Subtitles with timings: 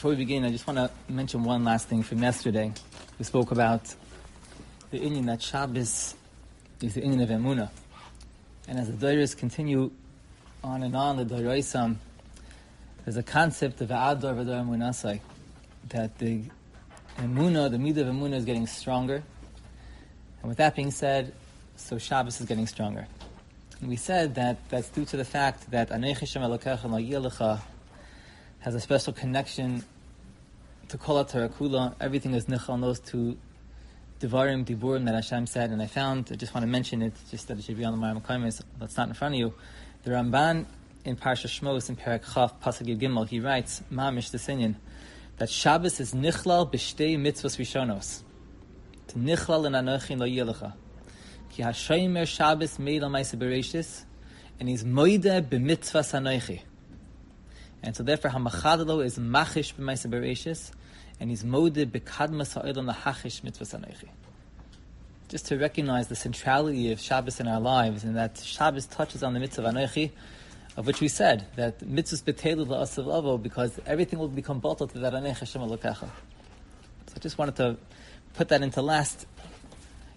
[0.00, 2.72] Before we begin, I just want to mention one last thing from yesterday.
[3.18, 3.94] We spoke about
[4.90, 6.14] the inyan that Shabbos
[6.80, 7.68] is the inyan of Emuna.
[8.66, 9.90] And as the Doiras continue
[10.64, 11.96] on and on, the Doiraisam,
[13.04, 15.20] there's a concept of Adar Vadar Emunasai,
[15.90, 16.44] that the
[17.18, 19.22] Emuna, the Midah of Emuna is getting stronger.
[20.40, 21.34] And with that being said,
[21.76, 23.06] so Shabbos is getting stronger.
[23.82, 27.60] And we said that that's due to the fact that Aneich Hashem Elokecha
[28.60, 29.82] has a special connection
[30.88, 31.94] to Kol Tarakula.
[32.00, 33.38] Everything is nichal on those two
[34.20, 37.48] Devarim, Diburim that Hashem said, and I found, I just want to mention it, just
[37.48, 39.54] that it should be on the Maram Kaimis, that's not in front of you.
[40.02, 40.66] The Ramban
[41.06, 44.74] in Parsha Shmos in Perak Chaf, Pasuk Gimel, he writes, Mamish the Sinyan,
[45.38, 48.22] that Shabbos is nichlal b'shtei mitzvos rishonos.
[49.08, 50.74] To nichlal in anochin lo yilecha.
[51.48, 56.60] Ki hashaymer Shabbos made on my and he's moide b'mitzvas anochi.
[57.82, 60.70] And so therefore, Hamachadalo is machish b'maisa bereshis,
[61.18, 64.08] and he's moded bekadmas ha'olam lahachish mitzvah sanechi.
[65.28, 69.32] Just to recognize the centrality of Shabbos in our lives, and that Shabbos touches on
[69.32, 70.10] the mitzvah anechi,
[70.76, 74.98] of which we said that mitzvahs betelu la'asav lavo, because everything will become bottled to
[74.98, 76.08] that anechi Hashem alokecha.
[77.06, 77.76] So I just wanted to
[78.34, 79.26] put that into last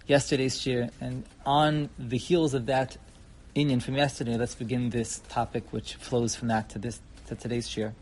[0.06, 2.98] yesterday's year, and on the heels of that
[3.56, 7.68] inyan from yesterday, let's begin this topic which flows from that to this to today's
[7.68, 7.94] share.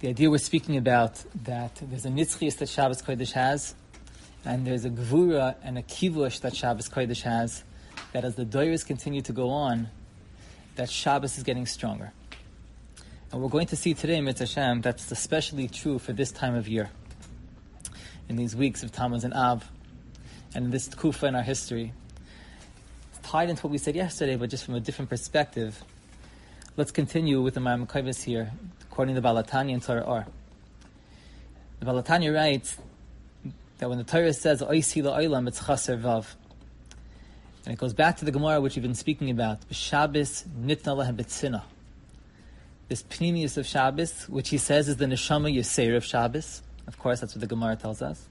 [0.00, 3.74] The idea we're speaking about that there's a nitzchias that Shabbos Kodesh has,
[4.44, 7.62] and there's a gvura and a kivush that Shabbos Kodesh has,
[8.12, 9.88] that as the doyers continue to go on,
[10.76, 12.12] that Shabbos is getting stronger.
[13.30, 16.68] And we're going to see today, Mitzvah Hashem, that's especially true for this time of
[16.68, 16.90] year.
[18.28, 19.64] In these weeks of Tammuz and Av,
[20.54, 21.92] and this kufa in our history.
[23.10, 25.82] It's tied into what we said yesterday, but just from a different perspective.
[26.74, 30.26] Let's continue with the Maimakavis here, according to the Baal HaTanya and Torah Or.
[31.80, 32.78] The Baal writes
[33.76, 36.34] that when the Torah says Oisi la'olam, it's chaser vav.
[37.66, 39.58] And it goes back to the Gemara which we've been speaking about.
[39.70, 41.62] Shabbos nitna lahem betzina.
[42.88, 46.62] This pnimius of Shabbos, which he says is the neshama yaseir of Shabbos.
[46.86, 48.26] Of course, that's what the Gemara tells us.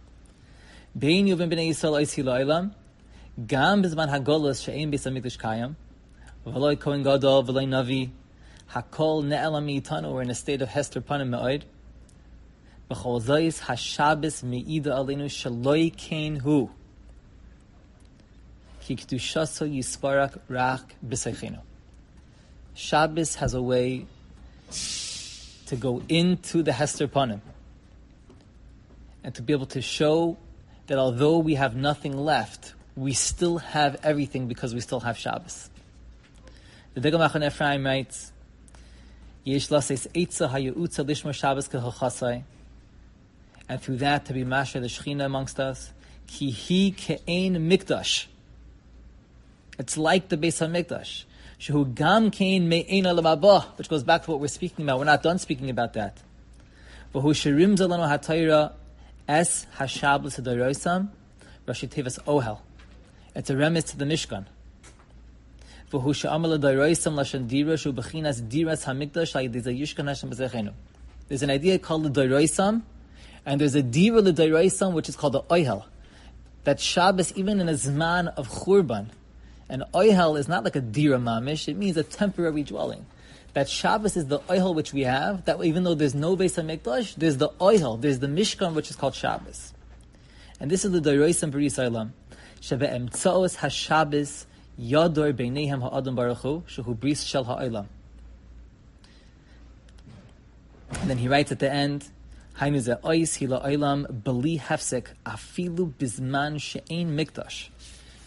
[0.97, 2.73] Bein yuvim b'nei Yisrael oisi la'olam.
[3.45, 5.75] Gam bizman hagolos she'ein bis hamikdash kayam.
[6.47, 8.09] V'loi kohen gadol, v'loi navi,
[8.73, 11.63] Hakol ne'elam itanu, we're in a state of Hester Panim Me'oid.
[12.89, 16.69] B'chol zayis hashabis me'ida alinu shaloi kein hu.
[18.81, 21.59] Ki k'dushaso yisparak rak b'seichenu.
[22.73, 24.05] Shabbos has a way
[25.65, 27.41] to go into the Hester Panim
[29.23, 30.37] and to be able to show
[30.87, 35.69] that although we have nothing left, we still have everything because we still have Shabbos.
[36.93, 38.31] The Degel Machaneh Ephraim writes,
[39.43, 39.61] And
[43.81, 45.91] through that to be masher the Shechina amongst us.
[46.27, 46.91] Ki hi
[47.49, 48.27] mikdash.
[49.79, 51.23] It's like the Beis Hamikdash.
[51.59, 54.99] Shehu gam kein me'ein alamabah, which goes back to what we're speaking about.
[54.99, 56.17] We're not done speaking about that.
[57.13, 58.73] V'hu shirim zalanu hatayra
[59.27, 61.09] es hashablis hadaroisam
[61.67, 62.59] rashi tevas ohel.
[63.35, 64.45] It's a remiss to the Mishkan.
[65.91, 66.23] There's
[71.43, 72.81] an idea called the Dairoisam,
[73.45, 75.83] and there's a Dira the Dairoisam which is called the Oihel.
[76.63, 79.07] That Shabbos, even in a Zman of Churban,
[79.67, 83.05] and Oihel is not like a Dira Mamish, it means a temporary dwelling.
[83.53, 87.15] That Shabbos is the Oihel which we have, that even though there's no Beis HaMikdash,
[87.15, 89.73] there's the Oihel, there's the Mishkan which is called Shabbos.
[90.57, 92.11] And this is the Dairoisam B'Ris Olam.
[92.61, 94.45] Shebe'em Tzoos HaShabbos
[94.79, 97.87] Yador beinehem ha'adam baruchu shehu bris shel ha'olam.
[100.99, 102.09] And then he writes at the end,
[102.59, 107.69] Hainu ze ois hila olam beli hefsek afilu bizman she'ein mikdash.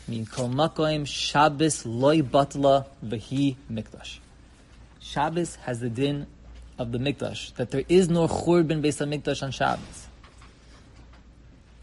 [0.09, 4.19] Min kol makoim Shabbos loy batla v'hi mikdash.
[5.01, 6.27] Shabbos has the din
[6.79, 10.09] of the mikdash, that there is no churban based on mikdash on Shabbos.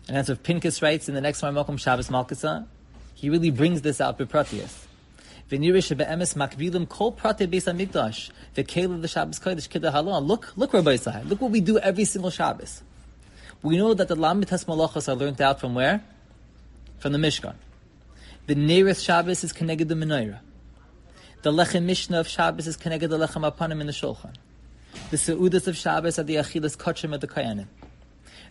[0.07, 2.65] And that's what Pinkus writes in the next one, Malcolm Shabbos Malkasa,
[3.21, 4.87] he really brings this out bepratius.
[5.51, 10.25] V'nirish be'emes makbilim kol prate beis hamikdash v'kele the Shabbos kodesh kida halon.
[10.25, 11.29] Look, look, Rabbi Yisrael.
[11.29, 12.81] Look what we do every single Shabbos.
[13.61, 16.03] We know that the lamitas malachos are learned out from where?
[16.97, 17.53] From the Mishkan.
[18.47, 20.39] The nearest Shabbos is connected the menorah.
[21.43, 24.33] The lechem mishnah of Shabbos is connected the lechem apanim in the shulchan.
[25.11, 27.67] The seudas of Shabbos are the achilas kachim at the kayanim.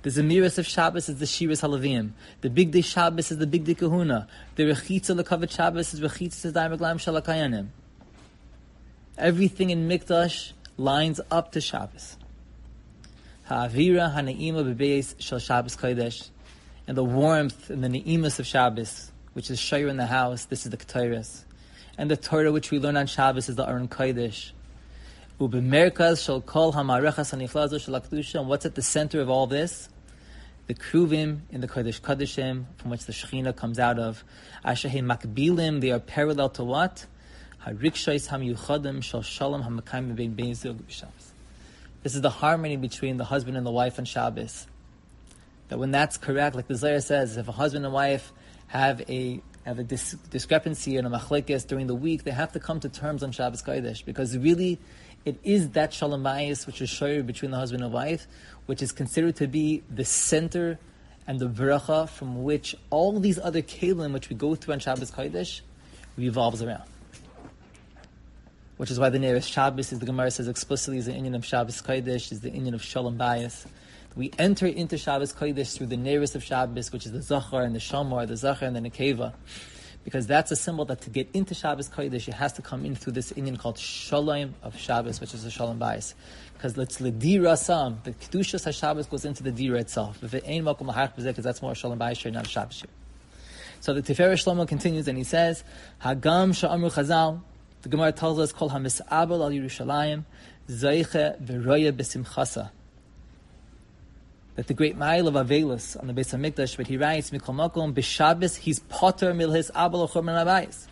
[0.03, 2.13] The Zemiris of Shabbos is the Shiras Halavim.
[2.41, 4.29] The Big Day Shabbos is the Big Day Kahuna.
[4.55, 7.67] The Rechitza Lekavet Shabbos is Rechitza Daimaglam Shalakayanim.
[9.19, 12.17] Everything in Mikdash lines up to Shabbos.
[13.45, 16.31] Ha'avira ha'ne'ima bebeis shel Shabbos Kodesh.
[16.87, 20.65] And the warmth and the ne'imus of Shabbos, which is Shayr in the house, this
[20.65, 21.45] is the Ketores.
[21.99, 24.53] And the Torah which we learn on Shabbos is the Aron Kodesh.
[25.41, 27.33] Shall call hamarechas.
[28.39, 29.89] And what's at the center of all this?
[30.67, 34.23] The kruvim in the Kodesh Kodeshim, from which the Shechina comes out of.
[34.63, 37.07] Ashahe makbilim, they are parallel to what?
[37.67, 41.11] Hamyuchadim shal shalom hamakayim.
[42.03, 44.67] This is the harmony between the husband and the wife on Shabbos.
[45.69, 48.31] That when that's correct, like the Zohar says, if a husband and wife
[48.67, 52.61] have a have a dis- discrepancy in a machlekes during the week, they have to
[52.61, 54.79] come to terms on Shabbos Kodesh because really,
[55.25, 58.27] it is that shalom bayis which is shared between the husband and wife,
[58.67, 60.79] which is considered to be the center
[61.27, 65.11] and the bracha from which all these other kalim which we go through on Shabbos
[65.11, 65.61] Kodesh
[66.17, 66.85] revolves around
[68.81, 71.45] which is why the nearest Shabbos is the Gemara says explicitly is the inyan of
[71.45, 73.67] Shabbos Kodesh, is the inyan of Shalom Bayis.
[74.17, 77.75] We enter into Shabbos Kodesh through the nearest of Shabbos, which is the Zachar and
[77.75, 79.35] the Shamar, the Zachar and the Nekeva.
[80.05, 82.95] Because that's a symbol that to get into Shabbos Kodesh, you has to come in
[82.95, 86.15] through this inyan called Shalom of Shabbos, which is the Shalom Bayis.
[86.55, 90.23] Because let's Ledira Sam, the Kedushas HaShabbos goes into the Dira itself.
[90.23, 92.83] If it ain't Lahach because that's more Shalom Bayis, not a Shabbos
[93.81, 95.65] So the Tiferet Shlomo continues and he says,
[96.03, 97.43] Hagam Sha'amru Chazal,
[97.83, 100.25] the Gemara tells us, "Kol hamisabel al Yerushalayim,
[100.69, 102.71] zeiche v'roya b'simchasa."
[104.57, 107.55] That the great mile of Avelus on the base of Mikdash, but he writes, "Mikol
[107.55, 110.87] makom b'Shabbos he's potter mil his abel ochorman abayis."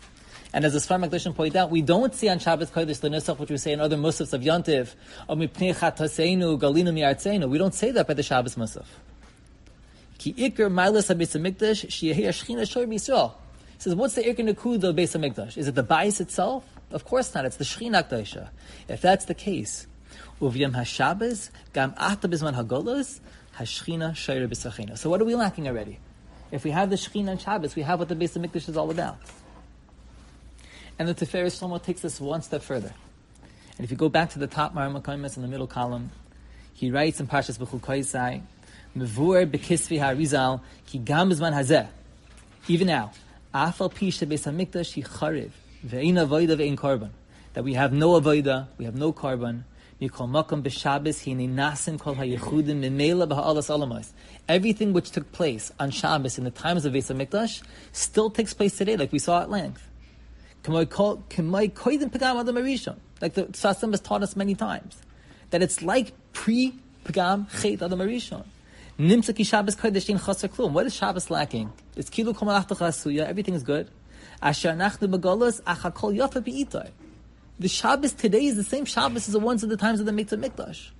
[0.53, 3.39] And as the Sfar Makdashim point out, we don't see on Shabbos Kodesh the Nusach,
[3.39, 4.95] which we say in other Musafs of Yontiv,
[5.29, 7.51] or Mipnei Galinu Miartseinu.
[7.51, 8.87] We don't say that by the Shabbos Musaf.
[10.17, 13.33] Ki Iker Milas HaBis HaMikdash, Shiyahei Ashchina Shor B'Yisrael.
[13.75, 15.57] He says, what's the Iker Nakud of Beis?
[15.59, 16.65] Is it the Bais itself?
[16.91, 17.45] Of course not.
[17.45, 18.49] It's the Shechina Kdaisha.
[18.89, 19.87] If that's the case,
[20.41, 23.21] Uviyam HaShabbos, Gam Ata HaGolos,
[23.59, 24.97] HaShechina Shayra B'Sachina.
[24.97, 25.99] So what are we lacking already?
[26.51, 28.91] If we have the Shechina and Shabbos, we have what the Beis HaMikdash is all
[28.91, 29.19] about.
[30.99, 32.93] And the Tiferes Shlomo takes this one step further.
[33.77, 36.11] And if you go back to the top Maramakamis in the middle column,
[36.73, 38.43] he writes in Parshas B'chukoisai,
[38.97, 41.89] Mevur B'kisvi HaRizal, Ki Gam Bizman Hazeh.
[42.69, 43.13] Even now,
[43.55, 45.51] Afal Pisha Beis HaMikdash Hi Chariv,
[45.87, 47.11] Ve'in avoida ve'in korban.
[47.55, 49.63] That we have no avoida, we have no korban.
[50.01, 50.53] Everything
[54.93, 58.97] which took place on Shabbos in the times of Beis Hamikdash still takes place today,
[58.97, 59.89] like we saw at length.
[60.69, 61.03] Like the
[63.47, 65.03] Sasim has taught us many times.
[65.51, 68.45] That it's like pre-Pagam Chet Adam Arishon.
[69.01, 70.71] Nimsa ki Shabbos Kodesh in Chaser Klum.
[70.73, 71.73] What is Shabbos lacking?
[71.97, 73.91] It's Kilu Kol Malach Everything is good.
[74.41, 76.91] Asher nachnu begolos achakol yafa be'itai.
[77.61, 80.13] The Shabbos today is the same Shabbos as the ones at the times of the
[80.13, 80.91] Mikdash Mikdash.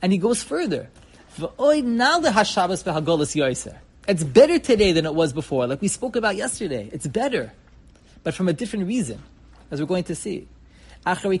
[0.00, 0.88] And he goes further.
[4.08, 6.90] It's better today than it was before, like we spoke about yesterday.
[6.92, 7.52] It's better,
[8.24, 9.22] but from a different reason,
[9.70, 10.48] as we're going to see.
[11.04, 11.38] During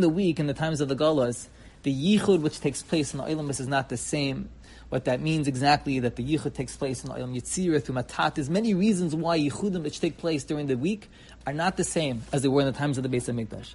[0.00, 1.48] the week, in the times of the Golas,
[1.82, 4.50] the yichud which takes place in the Olamus is not the same
[4.88, 8.34] what that means exactly, that the yichud takes place in Ayom Yitzirah through Matat.
[8.34, 11.10] There's many reasons why yichudim which take place during the week
[11.44, 13.74] are not the same as they were in the times of the Beis Hamikdash.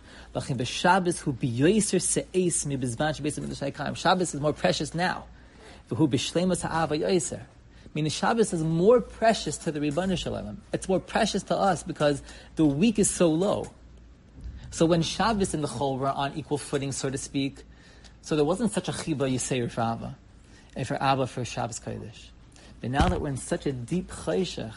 [3.97, 5.25] Shabbos is more precious now.
[7.93, 10.61] Meaning Shabbos is more precious to the Ribbana Shalom.
[10.71, 12.23] It's more precious to us because
[12.55, 13.69] the week is so low.
[14.69, 17.63] So when Shabbos and the Chol were on equal footing, so to speak,
[18.21, 20.17] so there wasn't such a chiba Yisayir for Abba
[20.75, 22.29] and for Abba for Shabbos Kodesh.
[22.79, 24.73] But now that we're in such a deep chayshach, and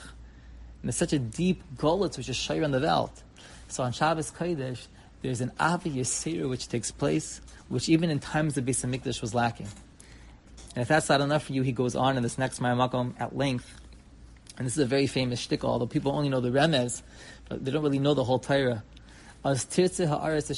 [0.83, 3.23] there's such a deep golitz which is shayr on the Welt,
[3.69, 4.87] so on Shabbos Kodesh,
[5.23, 9.35] there's an Abba Yisir which takes place, which even in times of Beis Hamikdash was
[9.35, 9.69] lacking.
[10.75, 13.35] And if that's not enough for you, he goes on in this next Mayamakom at
[13.35, 13.81] length.
[14.59, 17.03] And this is a very famous shtickle, although people only know the Remez,
[17.49, 18.83] but they don't really know the whole Torah.
[19.45, 20.51] In Parshas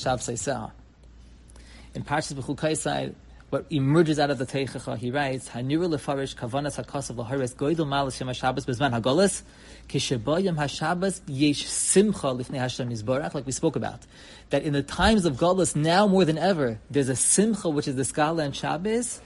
[1.94, 3.14] B'chukaisai,
[3.50, 8.28] what emerges out of the Teichacha, he writes, Haniru lefarish kavanas lahares goydel malas yom
[8.28, 9.42] HaShabbos bezman hagolas,
[9.88, 14.00] kishabayim HaShabbos yesh simcha lifnei Hashem yizborach, like we spoke about.
[14.50, 17.94] That in the times of Golas, now more than ever, there's a simcha, which is
[17.94, 19.20] the Skala and Shabbos,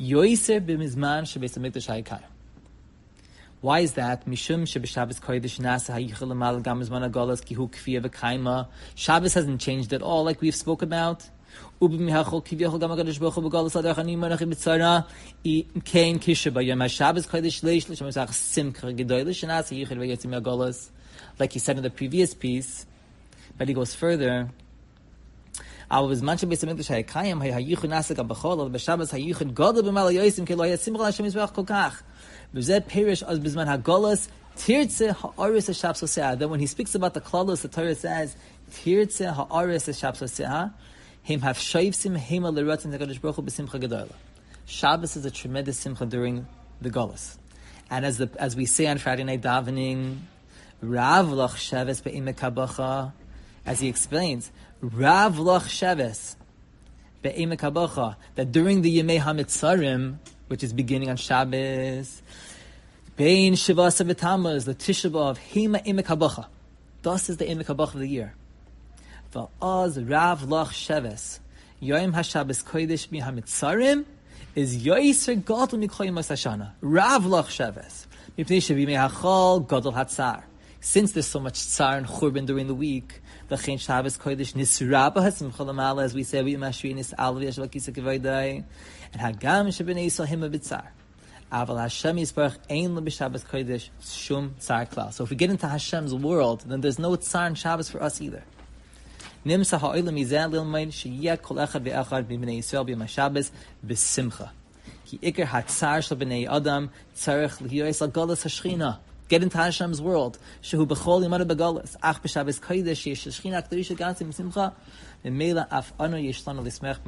[0.00, 2.22] yoiser b'mizman shebeis HaMikdash ha'ikar.
[3.60, 4.26] Why is that?
[4.26, 8.66] Mishum shebeshabbos kodesh nasa hayichel amal gam izman hagolas kihu kfiya v'kaima.
[8.96, 11.28] Shabbos hasn't changed at all, like we've spoke about.
[11.81, 14.99] ובמיהחול כביכול גם הקדוש ברוך הוא בגולס הדרך אני מנחים בצרה
[15.85, 20.91] כן כשביום השבס קודש ליש לשם מסך שמחה גדולה שנעשה ייחד ויצא מהגולס
[21.39, 22.85] like he said in the previous piece
[23.57, 24.63] but he goes further
[25.91, 29.81] אבל בזמן שבית המקדש היה קיים, היה הייחוד נעשה גם בחול, אבל בשבת הייחוד גודל
[29.81, 32.01] במעלה יויסים, כי לא היה שמחה להשם יזבח כל כך.
[32.53, 34.27] וזה פירש אז בזמן הגולס,
[34.65, 36.33] תרצה האורס השבסוסיה.
[36.33, 38.35] Then when he speaks about the klalos, the Torah says,
[38.83, 39.89] תרצה האורס
[41.26, 44.12] Heim have Baruch Hu b'simcha gedola.
[44.66, 46.46] Shabbos is a tremendous simcha during
[46.82, 47.38] the Golas,
[47.90, 50.18] and as the as we say on Friday night davening,
[50.82, 53.12] Rav Lach Sheves be'imekabacha,
[53.64, 56.36] as he explains, Rav Lach Sheves
[57.22, 62.22] be'imekabacha, that during the Yemei Hamitzarim, which is beginning on Shabbos,
[63.16, 66.46] Bein Shiva Savitamas, the Tisha hima Hema Imekabacha.
[67.02, 68.34] Thus is the Imekabacha of the year.
[69.32, 71.40] Va'az Rav Loch Sheves,
[71.80, 74.06] Yom HaShabbos Kodesh Mi HaMitzarim,
[74.54, 76.72] is Yoiser Gadol Mikoyim Hashana.
[76.80, 78.06] Rav Loch Sheves.
[78.38, 80.44] Mipnei Shavimei Hachol Gadol Hatzar.
[80.80, 85.16] Since there's so much tzar and churban during the week, the Chen Shabbos Kodesh Nisraba
[85.16, 88.64] Hasimcha Lamala, as we say, we Mashri Nis Alvi Yashal Kisa Kevaydai,
[89.12, 90.86] and Hagam Shabinei Yisrael Hima B'tzar.
[91.52, 95.12] Aval Hashem Yisbarach Ein Lo B'Shabbos Kodesh Shum Tsar Klal.
[95.12, 98.22] So if we get into Hashem's world, then there's no tzar and Shabbos for us
[98.22, 98.42] either.
[99.48, 101.82] Nimsa ha'olam mizan lilmaid kol echad
[102.60, 103.50] Yisrael
[103.88, 104.50] b'simcha.
[105.06, 105.18] Ki
[105.52, 106.90] hatzar b'nei Adam
[108.12, 108.98] golas hashchina.
[109.28, 110.38] Get into Hashem's world.
[110.60, 111.96] Shehu b'chol b'golas.
[112.02, 114.74] Ach kodesh yesh shchina k'darish gansim b'simcha.
[115.24, 116.18] Memela af anu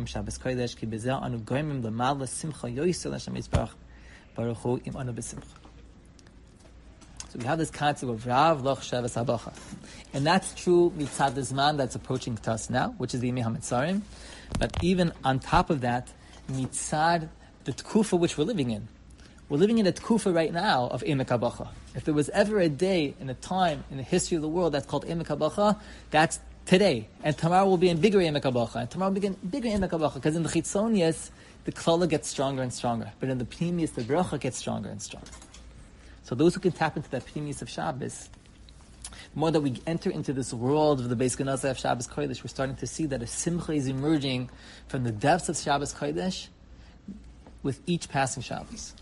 [0.06, 3.74] b'Shabbos kodesh ki b'zeh anu goyimim l'mal simcha yoyisel Hashem Yisbarach
[4.34, 5.69] Baruch Hu im anu b'simcha.
[7.30, 9.56] So we have this concept of Rav Loch Sheves Habacha.
[10.12, 14.02] And that's true mitzad Zman that's approaching us now, which is the Yimei HaMitzarim.
[14.58, 16.08] But even on top of that,
[16.50, 17.28] mitzad
[17.62, 18.88] the tkufa which we're living in.
[19.48, 21.68] We're living in a tkufa right now of Emek HaBacha.
[21.94, 24.72] If there was ever a day in a time in the history of the world
[24.72, 25.78] that's called Emek HaBacha,
[26.10, 27.06] that's today.
[27.22, 28.74] And tomorrow will be in bigger Emek HaBacha.
[28.74, 30.14] And tomorrow will be in bigger Emek HaBacha.
[30.14, 31.30] Because in the Chitzonias,
[31.62, 33.12] the klala gets stronger and stronger.
[33.20, 35.30] But in the Pnimius, the bracha gets stronger and stronger.
[36.22, 38.28] So those who can tap into that Pnimius of Shabbos,
[39.32, 42.42] the more that we enter into this world of the Beis Ganazah of Shabbos Kodesh,
[42.42, 44.50] we're starting to see that a simcha is emerging
[44.88, 46.48] from the depths of Shabbos Kodesh
[47.62, 48.94] with each passing Shabbos.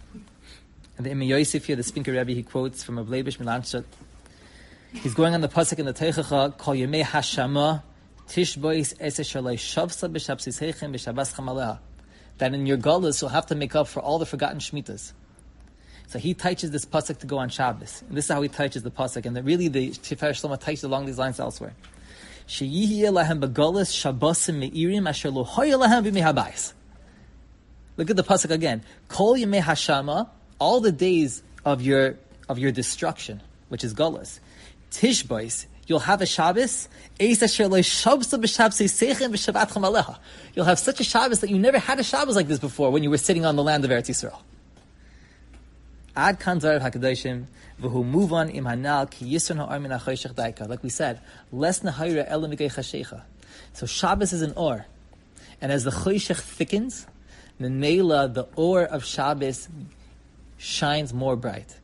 [0.97, 3.85] And the Imrei Yosef here, the Spinker Rebbe, he quotes from a Bleibish Milanchot.
[4.93, 7.83] He's going on the pasuk in the Teichacha, Kol Yemei Hashama,
[8.27, 11.79] Tishbois Ese Shalei Shavsa B'Shabsis Heichem B'Shabbos Chamaleha.
[12.39, 15.13] That in your gullahs you'll have to make up for all the forgotten Shemitas.
[16.09, 18.03] So he teaches this pasuk to go on Shabbos.
[18.09, 19.27] And this is how he teaches the pasuk.
[19.27, 21.75] And that really the Tifer Shlomo teaches along these lines elsewhere.
[22.47, 22.63] Look
[28.11, 28.83] at the pasuk again.
[29.09, 32.17] Kol yemei hashama, all the days of your
[32.49, 34.41] of your destruction, which is gullus.
[34.91, 36.89] Tishbois, you'll have a Shabbos.
[37.19, 37.29] You'll
[40.65, 43.11] have such a Shabbos that you never had a Shabbos like this before when you
[43.11, 44.41] were sitting on the land of Eretz Yisrael.
[46.19, 47.45] Ad kan zarav hakadoshim
[47.81, 50.69] v'hu move on im hanal ki yisron ha'ar min daika.
[50.69, 51.21] Like we said,
[51.53, 53.23] less nahayra elam chashecha.
[53.73, 54.87] So Shabbos is an or,
[55.61, 57.07] and as the choshech thickens,
[57.61, 59.69] the neila, the or of Shabbos
[60.57, 61.77] shines more bright.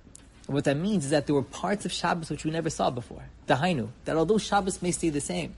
[0.49, 2.91] And what that means is that there were parts of Shabbos which we never saw
[2.91, 3.23] before.
[3.47, 5.55] Dahainu, that although Shabbos may stay the same,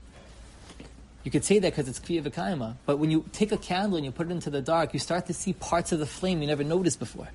[1.23, 4.05] you could say that because it's Kviya V'kaima, but when you take a candle and
[4.05, 6.47] you put it into the dark, you start to see parts of the flame you
[6.47, 7.29] never noticed before.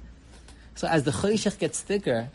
[0.75, 2.29] So as the choshech gets thicker,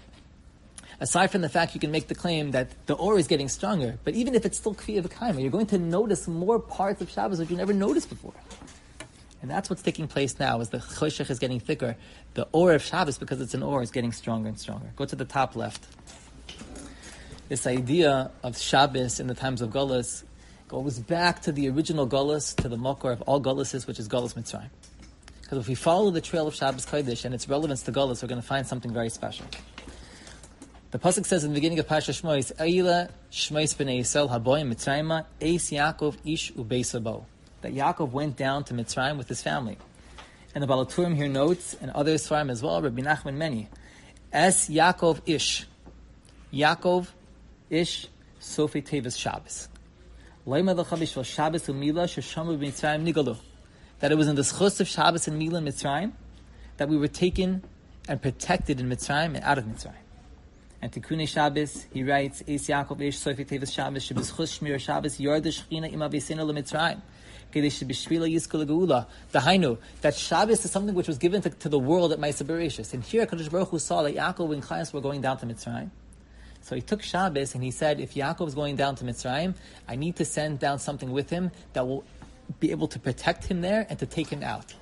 [0.99, 3.97] aside from the fact you can make the claim that the or is getting stronger,
[4.03, 7.39] but even if it's still kviya v'kaima, you're going to notice more parts of Shabbos
[7.39, 8.33] that you never noticed before.
[9.41, 11.95] And that's what's taking place now as the choshech is getting thicker.
[12.33, 14.91] The or of Shabbos, because it's an or, is getting stronger and stronger.
[14.95, 15.85] Go to the top left.
[17.47, 20.23] This idea of Shabbos in the times of Gullus
[20.67, 24.33] goes back to the original Gullus, to the Mokor of all Gulluses, which is Gullus
[24.33, 24.69] Mitzrayim.
[25.47, 28.27] Because if we follow the trail of Shabbos Kodesh and its relevance to Golas, we're
[28.27, 29.45] going to find something very special.
[30.91, 35.23] The pasuk says in the beginning of Pasha Shmois, "Eila Shmois b'nei Yisrael haboyim Mitzrayim
[35.41, 37.23] Eis Yaakov ish ubeisabo."
[37.61, 39.77] That Yaakov went down to Mitzrayim with his family,
[40.53, 43.69] and the Baal HaTurim here notes, and others from as well, Rabbi Nachman many,
[44.33, 45.65] Es Yaakov ish,
[46.51, 47.07] Yaakov
[47.69, 48.07] ish
[48.39, 49.69] Sofi Tevis Shabbos.
[50.45, 53.37] Leima l'chabish Shabbos umila sheshamu b'Mitzrayim nigalu
[53.99, 56.13] that it was in the schus of Shabbos and Mila Mitzrayim
[56.77, 57.63] that we were taken
[58.07, 59.93] and protected in Mitzrayim and out of Mitzrayim.
[60.81, 65.19] And Tikkun Shabbos, he writes, Eis Yaakov Eish Soifik Tevis Shabbos, Shabbos Chus Shmir Shabbos,
[65.19, 67.01] Yor the Shechina Ima Vesina Le Mitzrayim.
[69.39, 72.93] Hainu, that Shabbos is something which was given to, to the world at Maisa Bereshis.
[72.93, 75.89] And here Kadosh Baruch Hu saw that Yaakov and Chayas were going down to Mitzrayim.
[76.61, 79.55] So he took Shabbos and he said, if Yaakov is going down to Mitzrayim,
[79.87, 82.03] I need to send down something with him that will
[82.59, 84.73] be able to protect him there and to take him out.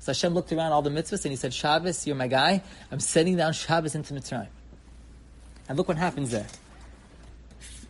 [0.00, 2.62] So Hashem looked around all the mitzvahs and he said, Shabbos, you're my guy.
[2.90, 4.48] I'm sending down Shabbos into Mitzrayim.
[5.68, 6.46] And look what happens there.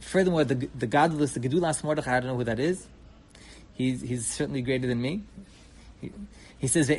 [0.01, 2.87] Furthermore, the, the godless, the Gedulas Mordechai, I don't know who that is.
[3.75, 5.23] He's, he's certainly greater than me.
[6.01, 6.11] He,
[6.59, 6.89] he says.
[6.89, 6.97] He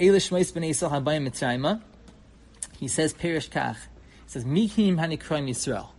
[2.88, 3.76] says, Perish Kach.
[3.76, 3.80] He
[4.28, 5.90] says, Mikim hanikroim Yisrael.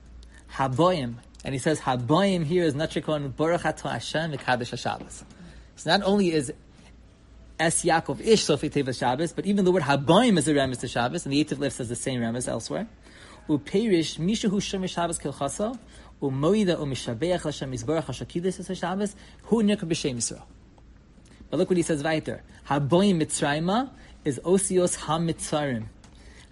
[0.55, 1.17] Habayim.
[1.45, 5.25] And he says, Habayim here is Natrikon Baruch Ato Hashem V'kadosh HaShabbos.
[5.83, 6.53] So not only is
[7.59, 10.87] Es Yaakov Ish Sofi Teva Shabbos, but even the word Habayim is a remes to
[10.87, 12.87] Shabbos, and the Yetev Lev says the same remes elsewhere.
[13.49, 15.77] Uperish Mishahu Shomer Shabbos Kilchasa,
[16.23, 20.45] Umoida Umishabeach Hashem Yisbarach HaShakidus Es Shabbos, Hu Nikr B'Shem Yisrael.
[21.51, 22.45] But look what he says weiter.
[22.69, 23.91] Habayim Mitzrayma
[24.25, 25.87] is Osios HaMitzarim.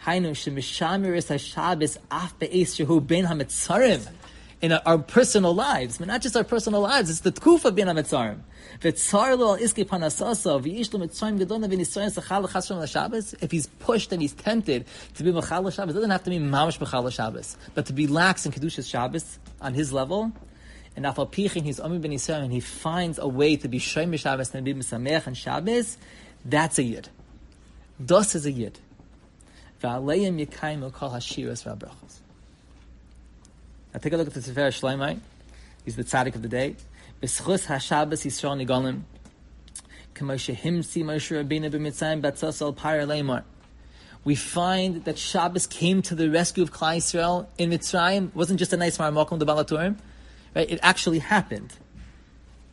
[0.06, 4.08] Hainu Shemishamir Es HaShabbos Af Be'ez Shehu Ben HaMitzarim
[4.60, 7.08] in our, personal lives, but not just our personal lives.
[7.08, 8.38] It's the tkufa bin l'shabbos.
[13.42, 16.38] If he's pushed and he's tempted to be mechal l'shabbos, it doesn't have to be
[16.38, 20.32] mamash mechal l'shabbos, but to be lax in kedushas Shabbos on his level.
[20.96, 24.18] And afal pichin, he's omi ben Yisrael, and he finds a way to be shoym
[24.18, 25.96] Shabbos and be misamech and Shabbos.
[26.44, 27.08] That's a yid.
[28.04, 28.78] Das is a yid.
[29.82, 32.19] V'abrachos.
[33.92, 35.18] Now take a look at the Sefer Shloimei.
[35.84, 36.76] He's the tzaddik of the day.
[37.22, 38.56] B'schus Yisrael
[43.06, 43.44] leimor.
[44.22, 48.28] We find that Shabbos came to the rescue of Klal Yisrael in Mitzrayim.
[48.28, 49.96] It wasn't just a nice marmokum the Baal HaTurim.
[50.54, 50.70] Right?
[50.70, 51.72] It actually happened.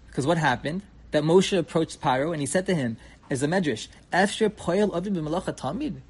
[0.07, 0.81] Because what happened?
[1.11, 2.97] That Moshe approached Paro and he said to him,
[3.29, 6.01] as a medrash, After poyel avim b'malacha tamid.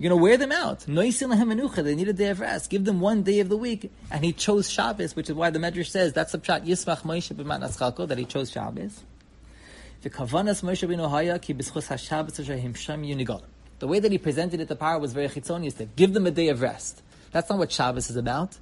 [0.00, 0.80] You're going to wear them out.
[0.86, 2.70] They need a day of rest.
[2.70, 3.92] Give them one day of the week.
[4.10, 7.34] And he chose Shabbos, which is why the Medrash says that's the pshat Yismach Moshe
[7.34, 9.04] b'man that he chose Shabbos.
[10.02, 10.08] The.
[13.78, 15.88] The way that he presented it to power was very chitzoniistic.
[15.96, 17.02] Give them a day of rest.
[17.32, 18.56] That's not what Shabbos is about.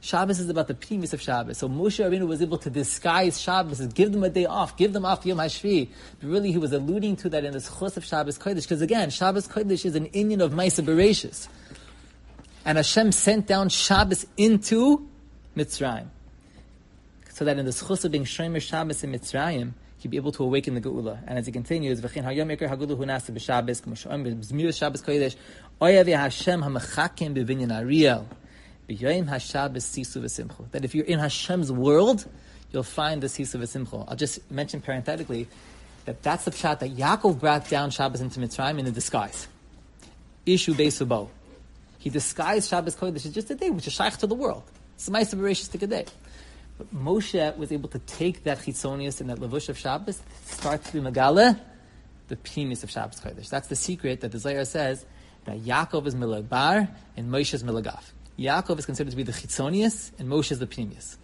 [0.00, 1.58] Shabbos is about the premise of Shabbos.
[1.58, 5.04] So Moshe Rabbeinu was able to disguise Shabbos give them a day off, give them
[5.04, 5.88] off Yom HaShvi.
[6.20, 8.62] But really he was alluding to that in this chus of Shabbos Kodesh.
[8.62, 11.48] Because again, Shabbos Kodesh is an inyan of Maisa Bereshis.
[12.64, 15.08] And Hashem sent down Shabbos into
[15.56, 16.06] Mitzrayim.
[17.30, 20.44] So that in this chus of being Shomer Shabbos in Mitzrayim, he'd be able to
[20.44, 21.18] awaken the Geula.
[21.26, 25.36] And as he continues, V'chin hayom hagulu hu b'Shabbos, k'moshoim b'zmir Shabbos Kodesh,
[25.80, 28.28] oyav Hashem ha'mechakim b'vinyan Ariel.
[28.88, 32.26] That if you're in Hashem's world,
[32.72, 34.04] you'll find the Sisu v'simcha.
[34.08, 35.48] I'll just mention parenthetically
[36.04, 39.48] that that's the pshat that Yaakov brought down Shabbos into Mitzrayim in a disguise.
[40.46, 41.28] Ishu Beisubo.
[41.98, 44.62] He disguised Shabbos Kodesh as just a day, which is shaykh to the world.
[44.94, 46.06] It's a nice a day.
[46.78, 50.92] But Moshe was able to take that chitzonius and that levush of Shabbos, start to
[50.92, 51.58] be megale,
[52.28, 53.48] the penis of Shabbos Kodesh.
[53.48, 55.04] That's the secret that the Zohar says
[55.46, 58.04] that Yaakov is milagbar and Moshe is milagaf.
[58.38, 61.16] Yaakov is considered to be the chitzonius and Moshe is the pnimius.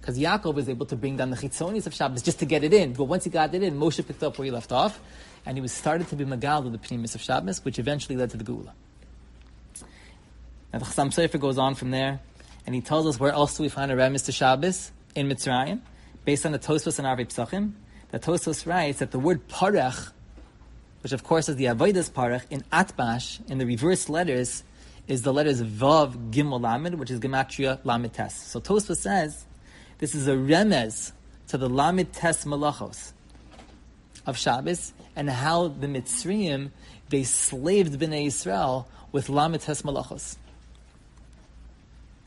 [0.00, 2.72] Because Yaakov was able to bring down the chitzonius of Shabbos just to get it
[2.72, 2.92] in.
[2.92, 5.00] But once he got it in, Moshe picked up where he left off,
[5.44, 8.30] and he was started to be Magal of the pnimius of Shabbos, which eventually led
[8.30, 8.72] to the Geula.
[10.72, 12.20] Now the Chassam Sofer goes on from there,
[12.64, 15.80] and he tells us where else do we find a remes to Shabbos in Mitzrayim,
[16.24, 17.72] based on the Tosfos and Arvei Psachim.
[18.12, 20.12] The Tosfos writes that the word parach,
[21.02, 24.62] which of course is the Avodas parach, in Atbash, in the reverse letters,
[25.10, 28.32] is the letters Vav Gimel Lamed, which is Gematria Lamed Tes.
[28.32, 29.44] So Tosfos says
[29.98, 31.10] this is a remez
[31.48, 33.12] to the Lamed Tes Malachos
[34.24, 36.70] of Shabbos and how the Mitzrayim
[37.08, 40.36] they slaved Bnei Israel with Lamed Tes Malachos.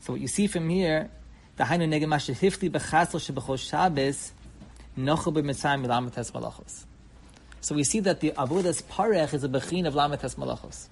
[0.00, 1.08] So what you see from here,
[1.56, 4.32] the Hainu Negem Hifli Bechasl Shebechol Shabbos
[4.98, 6.84] Nochel B'Mitzrayim Lamed Tes Malachos.
[7.62, 10.88] So we see that the Avodas Parech is a Bechin of Lamed Tes Malachos.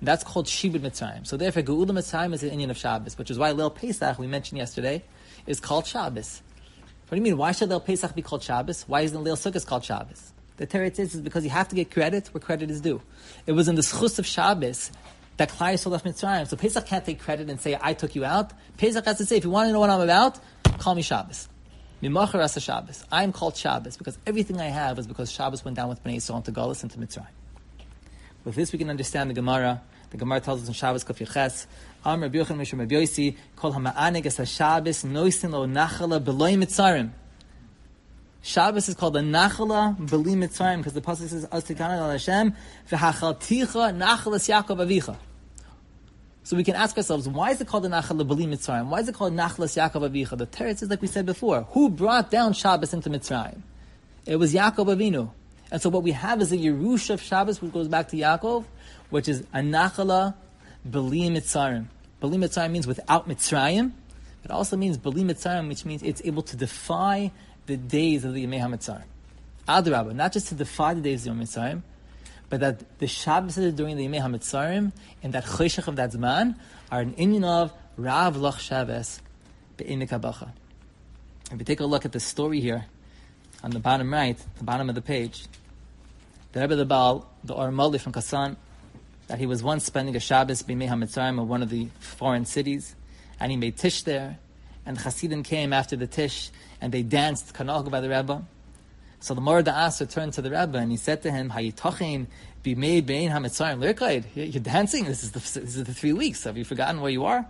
[0.00, 1.26] And that's called Shibud Mitzrayim.
[1.26, 4.26] So therefore, Geula Mitzrayim is an inyan of Shabbos, which is why Leil Pesach, we
[4.26, 5.02] mentioned yesterday,
[5.46, 6.42] is called Shabbos.
[7.08, 7.36] What do you mean?
[7.36, 8.84] Why should Leil Pesach be called Shabbos?
[8.86, 10.32] Why isn't Leil Sukkot called Shabbos?
[10.58, 13.00] The teretz is, is because you have to get credit where credit is due.
[13.46, 14.90] It was in the schus of Shabbos
[15.36, 16.46] that Klal Yisrael left Mitzrayim.
[16.46, 18.52] So Pesach can't take credit and say, I took you out.
[18.78, 20.38] Pesach has to say, if you want to know what I'm about,
[20.78, 21.48] call me Shabbos.
[22.02, 23.04] Mimacharasa Shabbos.
[23.12, 26.16] I am called Shabbos because everything I have is because Shabbos went down with Bnei
[26.16, 27.26] Yisrael into Golis to Mitzrayim.
[28.46, 31.66] With this, we can understand the Gemara the Gemara tells us in Shabbos Kaf Yeches,
[32.04, 37.10] Am Rabbi Yochanan Mishra Rabbi Yosi, Kol HaMa'anig Es HaShabbos Noisin Lo Nachala Beloi Mitzarim.
[38.42, 42.54] Shabbos is called the Nachala Beli Mitzrayim because the pasuk says Astikana Al Hashem
[42.88, 45.16] v'Hachalticha Nachalas Yaakov Avicha.
[46.44, 48.86] So we can ask ourselves, why is it called the Nachala Beli Mitzrayim?
[48.86, 50.38] Why is it called Nachalas Yaakov Avicha?
[50.38, 51.62] The teretz is like we said before.
[51.70, 53.62] Who brought down Shabbos into Mitzrayim?
[54.24, 55.30] It was Yaakov Avinu.
[55.70, 58.64] And so what we have is a Yerush of Shabbos, which goes back to Yaakov,
[59.10, 60.34] which is Anachala
[60.84, 61.86] Beli Mitzrayim.
[62.20, 63.92] Beli Mitzrayim means without Mitzrayim.
[64.44, 67.32] It also means Beli Mitzrayim, which means it's able to defy
[67.66, 69.04] the days of the Yemei HaMitzrayim.
[69.66, 71.82] Adrabah, not just to defy the days of the Yemei HaMitzrayim,
[72.48, 76.54] but that the Shabbos during the Yemei HaMitzrayim and that Cheshach of that Zman
[76.92, 79.20] are an inyan of Rav Lach Shabbos
[79.76, 80.12] Be'inik
[81.50, 82.86] If we take a look at the story here,
[83.66, 85.44] on the bottom right, the bottom of the page,
[86.52, 88.56] the Rebbe the Baal, the Ormoli from Kasan,
[89.26, 92.94] that he was once spending a Shabbos B'mei HaMitzrayim of one of the foreign cities,
[93.40, 94.38] and he made Tish there,
[94.86, 96.50] and Hasidim came after the Tish,
[96.80, 98.40] and they danced Kanalga by the Rebbe.
[99.18, 102.28] So the Morda Aser turned to the Rebbe, and he said to him, Hayitachin
[102.62, 106.56] B'mei Bein HaMitzrayim Lirkaid, you're dancing, this is, the, this is the three weeks, have
[106.56, 107.44] you forgotten where you are?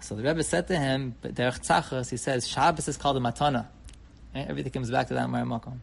[0.00, 3.20] So the Rebbe said to him, but Derech Tzachas, he says, Shabbos is called a
[3.20, 3.68] matana.
[4.36, 5.78] Everything comes back to that Makom.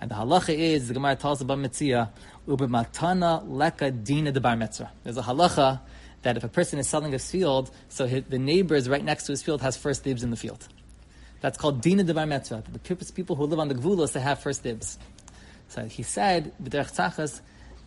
[0.00, 2.10] And the halacha is, the Gemara tells about Metzia,
[2.46, 4.90] Uber matana leka dina de bar metzra.
[5.02, 5.80] There's a halacha
[6.22, 9.32] that if a person is selling his field, so his, the neighbors right next to
[9.32, 10.66] his field has first dibs in the field.
[11.40, 12.62] That's called dina de bar metzra.
[12.64, 14.98] The people who live on the gvulos, they have first dibs.
[15.68, 16.52] So he said,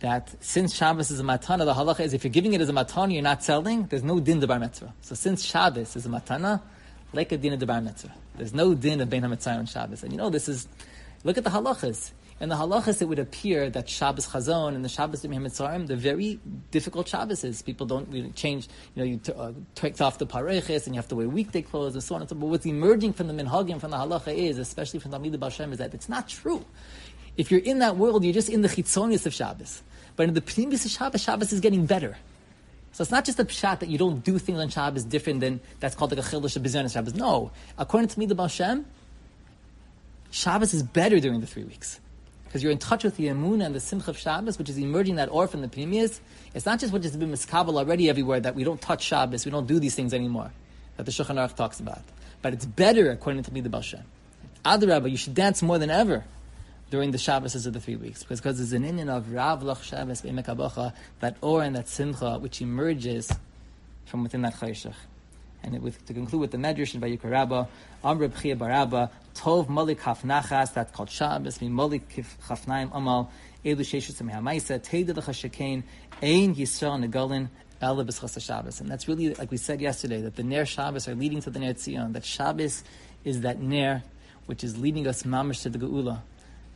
[0.00, 2.72] that since Shabbos is a matana, the halacha is if you're giving it as a
[2.72, 4.70] matana, you're not selling, there's no din de bar.
[5.00, 6.62] So since Shabbos is a matana,
[7.12, 8.12] like a din of the bar metzra.
[8.36, 10.02] There's no din of bein hamitzayim on Shabbos.
[10.02, 10.68] And you know, this is,
[11.24, 12.12] look at the halachas.
[12.40, 15.96] In the halachas, it would appear that Shabbos Chazon and the Shabbos B'nai Mitzrayim, they're
[15.96, 16.38] very
[16.70, 17.64] difficult Shabbases.
[17.64, 21.00] People don't really change, you know, you t- uh, take off the pareches and you
[21.00, 22.40] have to wear weekday clothes and so on and so on.
[22.40, 25.78] But what's emerging from the minhagim, from the halacha is, especially from Talmid Bashem, is
[25.78, 26.64] that it's not true.
[27.36, 29.82] If you're in that world, you're just in the chitzonius of Shabbos.
[30.14, 32.16] But in the pnimis of Shabbos, Shabbos is getting better.
[32.92, 35.60] So it's not just a pshat that you don't do things on Shabbos different than
[35.80, 37.14] that's called like a childush of Shabbos.
[37.14, 38.84] No, according to me, the Bashem,
[40.30, 42.00] Shabbos is better during the three weeks
[42.44, 45.16] because you're in touch with the Amun and the Simcha of Shabbos, which is emerging
[45.16, 46.20] that or from the Pnimius.
[46.54, 49.50] It's not just what has been miskabel already everywhere that we don't touch Shabbos, we
[49.50, 50.50] don't do these things anymore,
[50.96, 52.02] that the Shulchan Aruch talks about.
[52.40, 54.02] But it's better according to me, the Bashem.
[54.64, 56.24] Adarabah, you should dance more than ever
[56.90, 59.82] during the Shabbos of the three weeks, because, because there's an inyan of Rav Lach
[59.82, 63.30] Shabbos Be'emekabacha, that or and that Simcha, which emerges
[64.06, 64.94] from within that Chayshach.
[65.62, 67.66] And with, to conclude with the Medrash in Vayikra Rabbah,
[68.04, 72.08] Amr B'chia Barabba, Tov Malik Nachas, that's called Shabbos, Mi Malik
[72.48, 73.30] Chafnaim Amal,
[73.64, 75.82] Elu Sheshus Mehamaisa, Teda L'chashakain,
[76.22, 77.48] Ein Yisrael Negalin,
[77.82, 78.80] Ela B'schas Shabbos.
[78.80, 81.58] And that's really, like we said yesterday, that the Ner Shabbos are leading to the
[81.58, 82.84] Ner Tzion, that Shabbos
[83.24, 84.02] is that Ner
[84.48, 86.20] which is leading us mamish to the Geula.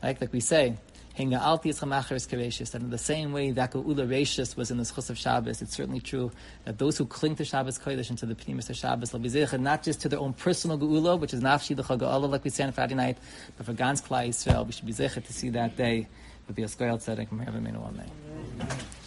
[0.03, 0.21] Right?
[0.21, 0.77] Like we say,
[1.17, 5.75] that in the same way that Geula Reishis was in the Schus of Shabbos, it's
[5.75, 6.33] certainly true
[6.65, 9.13] that those who cling to Shabbos Kodesh and to the Pnimis of Shabbos,
[9.59, 12.65] not just to their own personal Geula, which is Nafshi the Chaga'ala, like we say
[12.65, 13.19] on Friday night,
[13.59, 16.09] but for Gans Klal Yisrael, we should be zeichet to see that day
[16.47, 18.99] with the Askoyal Tzedek, Amen.